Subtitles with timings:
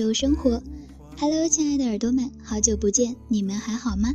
[0.00, 0.62] 受生活。
[1.18, 4.14] Hello，亲爱的耳朵们，好久不见，你们还好吗？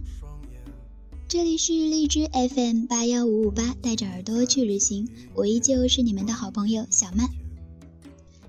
[1.28, 7.30] 这里是荔枝 FM 八幺五五八，带着耳朵去旅行，我依旧是你们的好朋友小曼。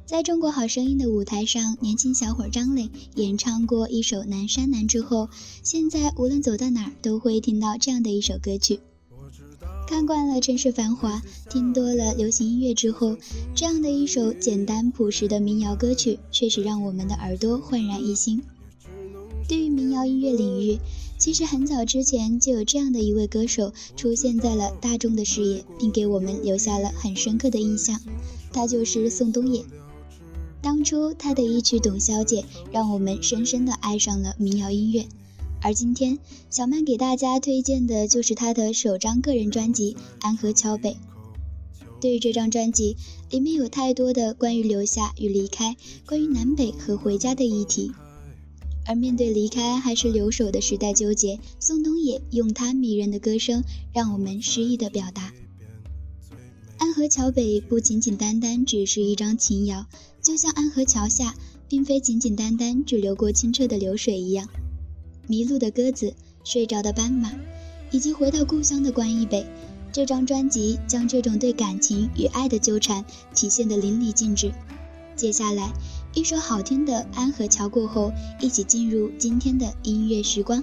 [0.06, 5.28] 在中国好声音的舞台上，年轻小伙张磊演唱过一首《南山南》之后，
[5.62, 8.80] 现在无论走到哪儿都会听到这样的一首歌曲。
[9.86, 13.16] 看惯了城市繁华，听多了流行音乐之后，
[13.54, 18.42] 这样的一首简单朴实的民谣歌曲，确实让我们的耳朵焕然一新。
[19.48, 20.78] 对于民谣音乐领域，
[21.18, 28.00] 其实很早之前就有这样的一位歌手出现在了大众的视野，并给我们留下了很深刻的印象，
[28.52, 29.64] 他就是宋冬野。
[30.60, 35.06] 当初他的一曲《董小姐》，让我们深深的爱上了民谣音乐。
[35.60, 36.18] 而今天，
[36.48, 40.90] 小曼给大家推荐的就是他的首张个人专辑《安河桥北》。
[42.00, 42.96] 对于这张专辑，
[43.30, 47.90] 里面有太多的关于留下与离开、关于南北和回家的议题。
[48.84, 55.32] 而面对离开还是留守的时代纠结，宋冬野用他迷人的歌声，让我们诗意的表达。
[56.78, 59.86] 安河桥北不仅仅单单只是一张情谣，
[60.22, 61.34] 就像安河桥下，
[61.66, 64.48] 并非简简单单只流过清澈的流水一样。
[65.26, 67.32] 迷路的鸽子，睡着的斑马，
[67.90, 69.46] 以及回到故乡的关一北，
[69.92, 73.04] 这张专辑将这种对感情与爱的纠缠
[73.34, 74.52] 体现得淋漓尽致。
[75.14, 75.72] 接下来，
[76.14, 80.62] 一首好听的《安河桥》过后，一起进入今天的音乐时光。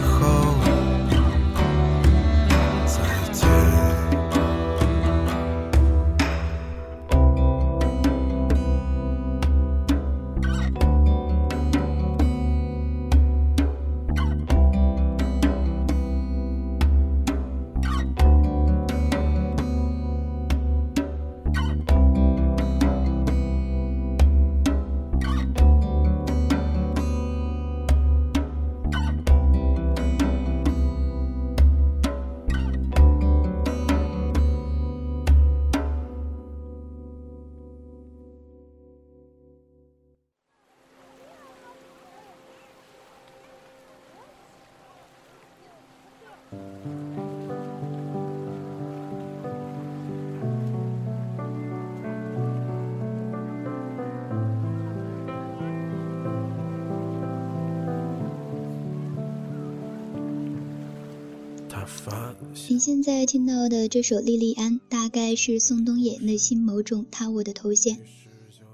[62.69, 67.99] 你现在听到的这首《莉莉安》，大概是宋冬野内心某种他我的头衔。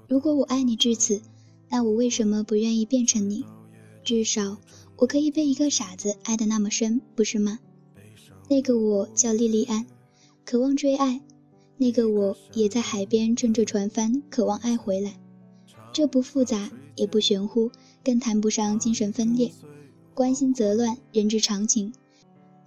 [0.08, 1.20] 如果我爱你至此，
[1.68, 3.44] 那我为什么不愿意变成你？
[4.04, 4.56] 至少
[4.96, 7.58] 我可以被一个傻子爱得那么深，不是吗？
[8.48, 9.84] 那个我叫莉莉安，
[10.46, 11.20] 渴望追爱；
[11.76, 15.20] 那个我也在海边乘着船帆，渴望爱回来。
[15.92, 17.70] 这不复杂，也不玄乎，
[18.02, 19.52] 更谈不上精神分裂。
[20.14, 21.92] 关心则乱，人之常情。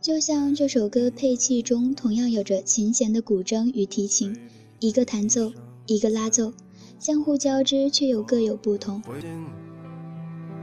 [0.01, 4.35] 就像这首歌配器中同样有着琴弦的古筝与提琴，
[4.79, 5.51] 一个弹奏，
[5.85, 6.51] 一个拉奏，
[6.97, 8.99] 相互交织，却又各有不同。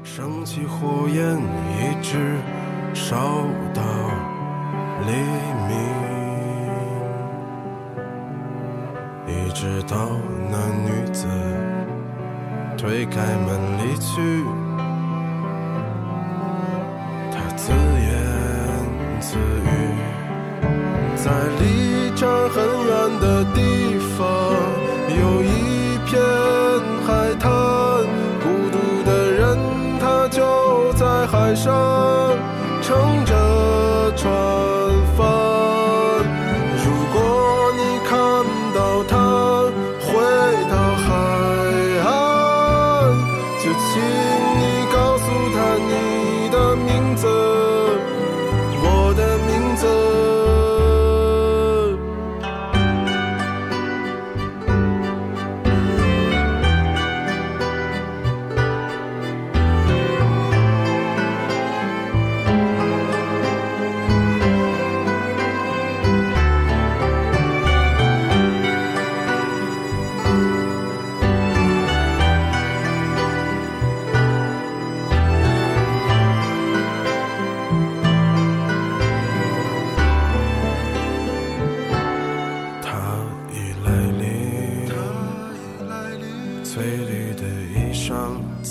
[0.02, 2.37] 升起火焰，一直
[2.93, 3.81] 烧到
[5.06, 5.12] 黎
[5.69, 5.79] 明，
[9.29, 10.11] 一直到
[10.50, 11.29] 那女子
[12.76, 14.19] 推开门离去，
[19.28, 19.69] 词语，
[21.14, 21.30] 在
[21.60, 22.56] 离这儿很
[22.88, 23.58] 远的地
[24.16, 24.25] 方，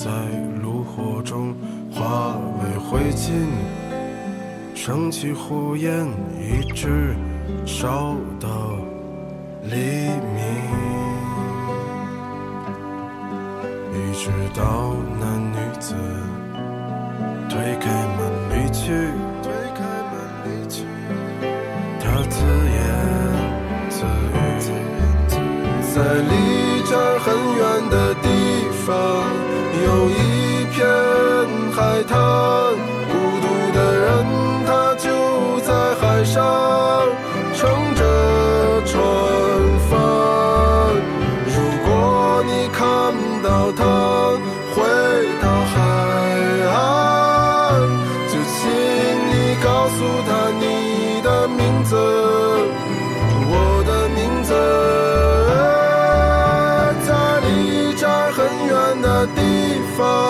[0.07, 0.13] 在
[0.61, 1.53] 炉火中
[1.91, 3.29] 化为灰烬
[4.73, 6.07] 升起火焰
[6.39, 7.13] 一直
[7.65, 8.47] 烧到
[9.63, 10.39] 黎明
[13.91, 15.93] 一直到那女子
[17.49, 18.93] 推开门离去
[19.43, 20.15] 推开门
[20.45, 20.85] 离去
[21.99, 22.79] 她自言
[23.89, 24.37] 自语
[25.93, 26.31] 在离
[26.85, 27.27] 这儿很
[27.57, 28.27] 远的地
[28.85, 28.95] 方，
[29.85, 30.85] 有一片
[31.73, 32.17] 海滩。
[33.09, 34.05] 孤独的人
[34.65, 35.05] 他就
[35.61, 36.35] 在海上
[37.53, 38.01] 乘着
[38.85, 38.93] 船
[39.89, 39.91] 帆，
[41.45, 42.79] 如果你看
[43.43, 43.81] 到他
[44.73, 44.75] 回
[45.41, 45.75] 到海
[46.71, 46.75] 岸，
[48.27, 48.59] 就请
[49.31, 49.33] 你
[49.63, 49.97] 告诉
[50.27, 50.29] 他
[50.59, 50.63] 你
[51.21, 51.95] 的名字，
[53.49, 53.51] 我
[53.85, 54.53] 的名字，
[59.97, 60.26] 地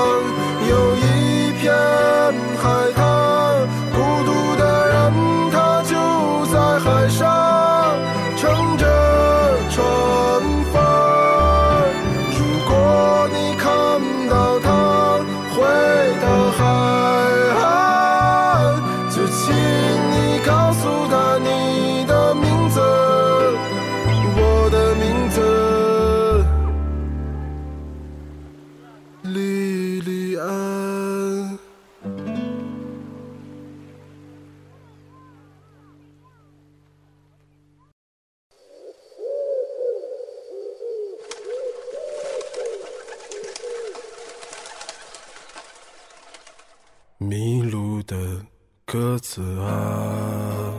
[48.89, 50.73] 鸽子啊，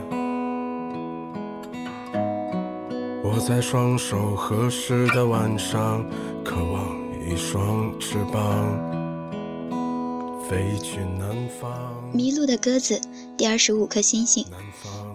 [3.23, 6.03] 我在双手合十的晚上，
[6.43, 8.67] 渴望一双翅膀
[10.49, 11.71] 飞去南方。
[12.11, 12.99] 迷路的鸽子，
[13.37, 14.43] 第二十五颗星星。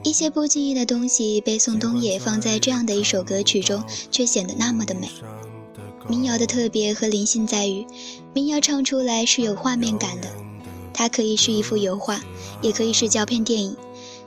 [0.05, 3.83] 一些不经意的东西被宋冬野放在这样的一首歌曲中，
[4.13, 5.11] 却显得那么的美。
[6.09, 7.85] 民谣的特别和灵性在于，
[8.33, 10.29] 民谣唱出来是有画面感的。
[10.95, 12.23] 它可以是一幅油画，
[12.63, 13.77] 也可以是胶片电影，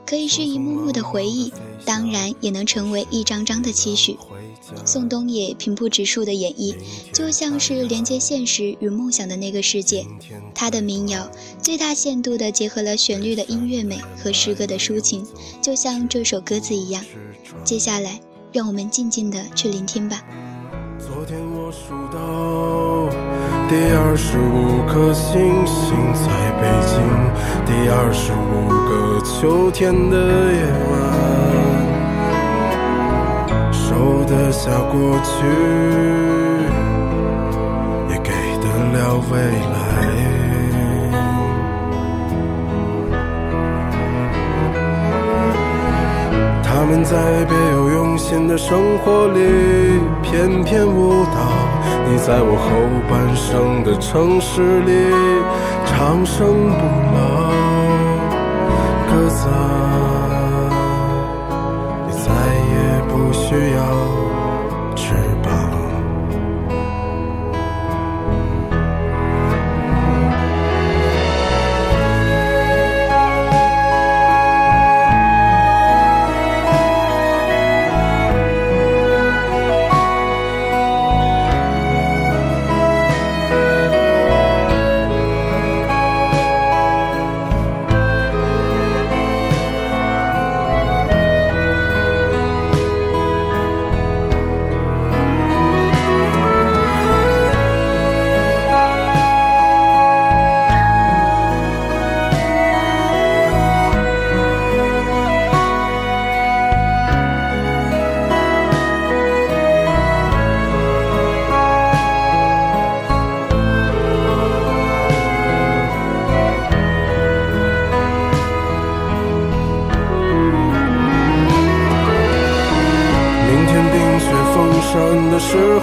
[0.06, 1.52] 可以是一幕幕的回忆，
[1.84, 4.16] 当然也能成为一张张的期许。
[4.84, 6.76] 宋冬野平铺直述的演绎，
[7.10, 10.04] 就像是连接现实与梦想的那个世界。
[10.54, 11.30] 他的民谣
[11.62, 15.26] 最大限度地结合了旋律的音乐美和诗歌的抒情，
[15.62, 17.02] 就像这首歌词一样。
[17.64, 18.20] 接下来，
[18.52, 20.22] 让我们静静地去聆听吧。
[20.98, 23.27] 昨天我数到
[23.68, 26.96] 第二十五颗星星，在北京
[27.66, 30.16] 第二十五个秋天的
[30.50, 30.96] 夜晚，
[33.70, 35.28] 收得下过去，
[38.08, 38.32] 也给
[38.62, 39.76] 得了未来。
[46.64, 51.40] 他们在别有用心的生活里翩翩舞蹈，
[52.06, 52.68] 你在我后
[53.08, 54.92] 半生的城市里
[55.86, 56.84] 长生不
[57.16, 57.27] 老，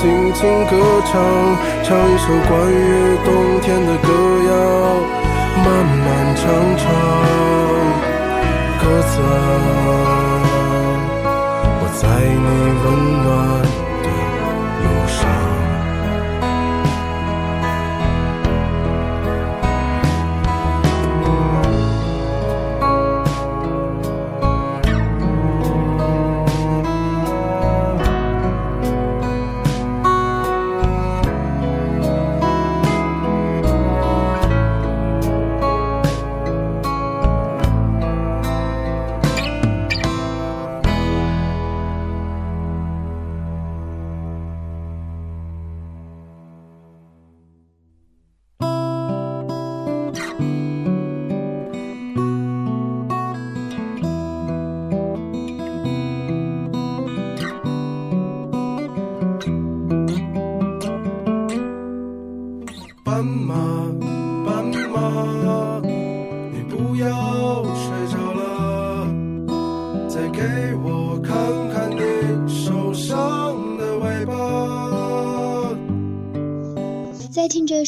[0.00, 0.72] 轻轻歌
[1.04, 1.20] 唱，
[1.84, 4.08] 唱一首关于冬天的歌
[4.48, 4.50] 谣，
[5.62, 6.42] 漫漫长
[6.78, 6.82] 长，
[8.80, 9.28] 鸽子啊，
[11.92, 12.48] 你
[12.82, 12.84] 温
[13.24, 13.59] 暖。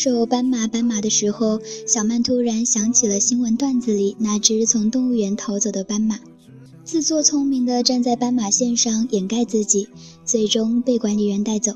[0.03, 6.19] 手《斑马斑马》的时候，小曼突然想起了新闻段子里那只从动物园逃走的斑马，
[6.83, 9.87] 自作聪明地站在斑马线上掩盖自己，
[10.25, 11.75] 最终被管理员带走。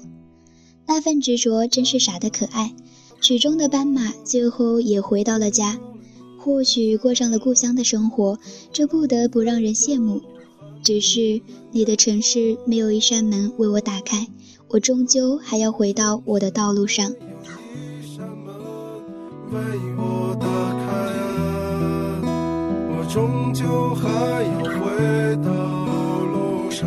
[0.86, 2.74] 那份执着真是傻得可爱。
[3.20, 5.78] 曲中的斑马最后也回到了家，
[6.36, 8.40] 或许过上了故乡的生活，
[8.72, 10.20] 这不得不让人羡慕。
[10.82, 11.40] 只是
[11.70, 14.26] 你的城市没有一扇门为我打开，
[14.70, 17.14] 我终究还要回到我的道路上。
[19.52, 19.58] 为
[19.96, 20.46] 我打
[20.82, 20.86] 开
[21.22, 21.24] 啊，
[22.90, 24.02] 我终究还
[24.42, 24.82] 要回
[25.44, 25.48] 到
[26.32, 26.34] 路
[26.70, 26.86] 上。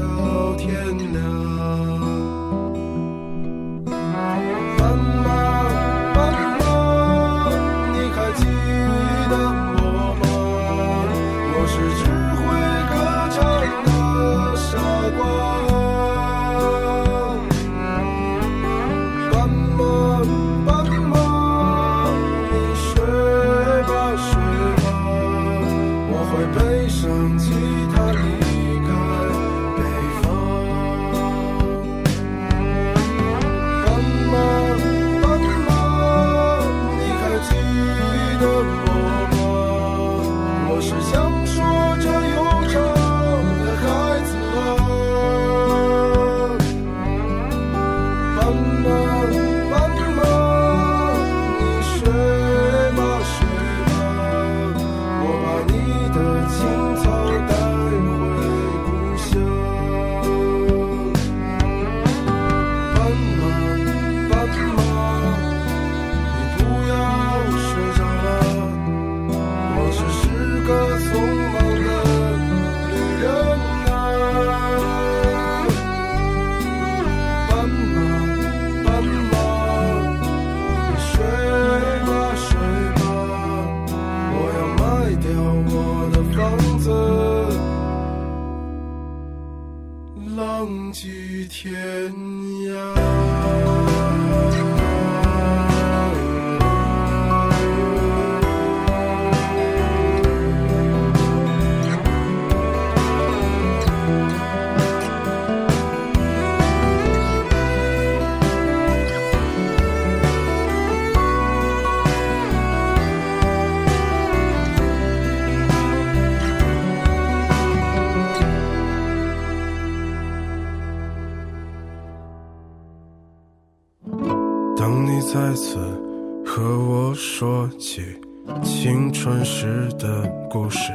[128.63, 130.91] 青春时的故事，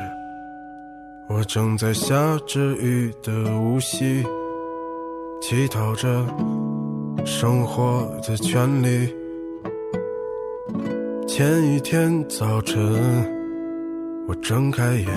[1.29, 2.15] 我正在下
[2.47, 4.25] 着雨的无锡，
[5.41, 6.25] 乞讨着
[7.25, 9.13] 生活的权利。
[11.27, 12.81] 前一天早晨，
[14.29, 15.09] 我睁开眼，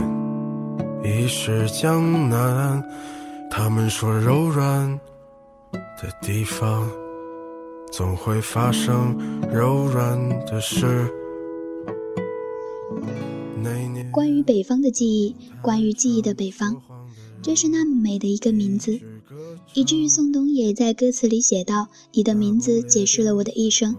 [1.03, 2.83] 已是江南。
[3.51, 4.99] 他们说柔软
[5.71, 6.89] 的地方，
[7.91, 9.15] 总会发生
[9.51, 11.11] 柔软的事。
[14.11, 16.81] 关于北方的记忆，关于记忆的北方，
[17.41, 18.99] 这是那么美的一个名字，
[19.73, 23.95] 以至于宋冬野在歌词里写道：“你的名字解释了我的一生。”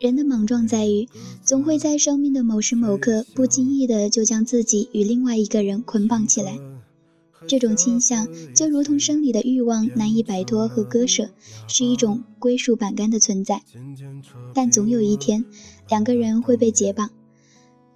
[0.00, 1.08] 人的莽撞在于，
[1.44, 6.58] 总会在生命的某时某刻，不经意的就将自己与另外一个人捆绑起来。
[7.46, 11.28] 这种倾向就如同生理的欲望，难以摆脱和割舍，
[11.68, 13.62] 是一种归属感干的存在。
[14.54, 15.44] 但总有一天，
[15.88, 17.10] 两个人会被解绑。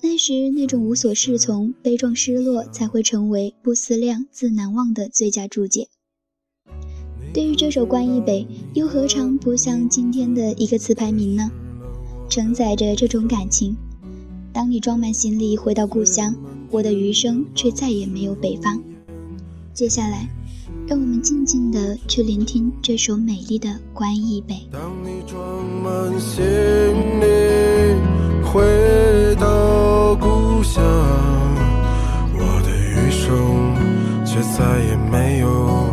[0.00, 5.88] 那时，那种无所适从、悲壮失落，才会成为不思量、自难忘的最佳注解。
[7.34, 11.50] 对于这首《关于北》，又何尝不像今天的一个词牌名呢？
[12.28, 13.76] 承载着这种感情。
[14.52, 16.34] 当你装满行李回到故乡，
[16.70, 18.80] 我的余生却再也没有北方。
[19.74, 20.28] 接下来，
[20.87, 24.54] 让我们静静地去聆听这首美丽的《关于北》。
[24.70, 26.44] 当你装满行
[27.20, 27.26] 李
[28.50, 28.62] 回
[29.37, 30.82] 到故乡，
[32.32, 33.26] 我的余生
[34.24, 35.92] 却再也没有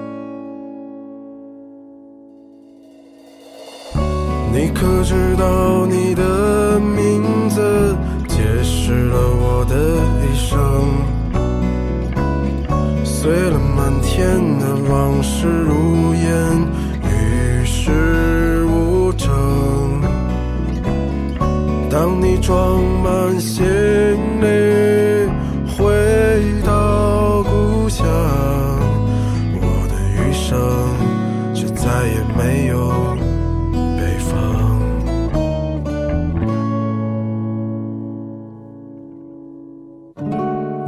[4.53, 7.95] 你可知道，你的名字
[8.27, 9.75] 解释了我的
[10.21, 10.49] 一生。
[13.03, 16.21] 碎了满天的往事如烟，
[17.03, 19.29] 与世无争。
[21.89, 23.63] 当你装满行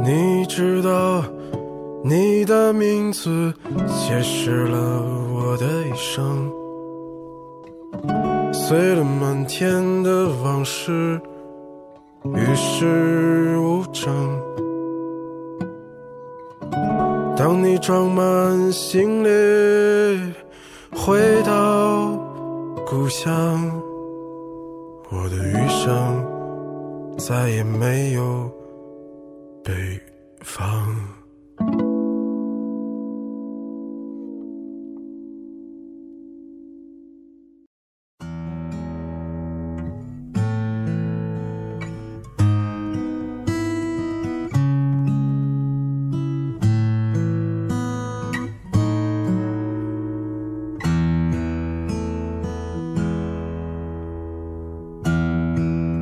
[0.04, 1.24] 你知道
[2.04, 3.50] 你的名字
[3.86, 6.52] 解释了我的一生，
[8.52, 11.18] 碎了满天的往事，
[12.34, 14.12] 与世无争。
[17.34, 20.34] 当你装满行李
[20.94, 22.10] 回到
[22.86, 23.32] 故乡，
[25.10, 26.22] 我的余生
[27.16, 28.50] 再也没有
[29.64, 30.14] 北。
[30.44, 30.94] 方。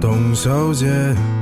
[0.00, 1.41] 董小姐。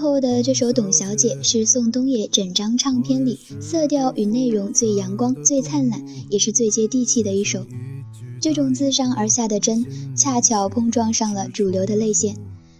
[0.00, 7.66] 后的这首《董小姐》是宋冬野整张唱片里色调与内容最阳光、最灿烂，也是最接地气的一首。
[8.40, 9.84] 这种自上而下的真，
[10.16, 12.34] 恰巧碰撞上了主流的泪腺，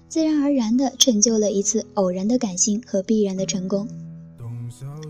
[0.08, 3.86] 自然而然地成就了一次偶然的感性和必然的成功。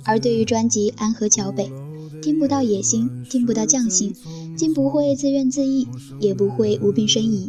[0.02, 1.70] 而对于专辑《安河桥北》，
[2.20, 4.12] 听不到野心，听不到匠心，
[4.56, 5.86] 竟不会自怨自艾，
[6.18, 7.48] 也不会无病呻吟。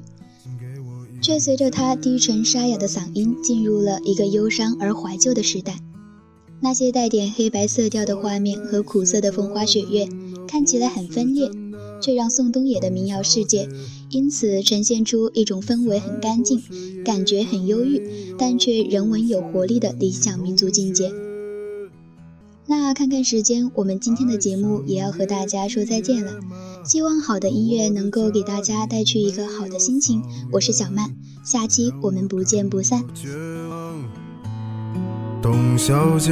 [1.21, 5.77] 却随着他低沉沙哑的嗓音，进入了一个忧伤而怀旧的时代。
[6.59, 10.07] 那些带点黑白色调的画面和苦涩的风花雪月，
[10.47, 11.49] 看起来很分裂，
[12.01, 13.67] 却让宋冬野的民谣世界
[14.09, 16.61] 因此呈现出一种氛围很干净、
[17.03, 18.01] 感觉很忧郁，
[18.37, 21.11] 但却人文有活力的理想民族境界。
[22.67, 26.33] 那看看时间，我们今天的节目也要和大家说再见了。
[26.83, 30.23] 希望好的音乐能够给大家带去一个好的心情。
[30.51, 33.03] 我是小曼，下期我们不见不散。
[35.41, 36.31] 董小姐。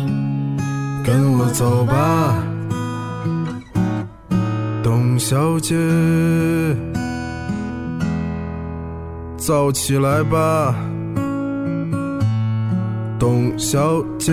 [1.03, 2.35] 跟我走吧，
[4.83, 5.75] 董小姐，
[9.37, 10.75] 早起来吧，
[13.19, 14.31] 董小姐。